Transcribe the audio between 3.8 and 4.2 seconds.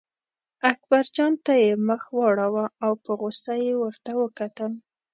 ورته